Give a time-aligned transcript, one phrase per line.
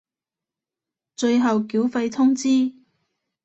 [1.15, 2.73] 最後繳費通知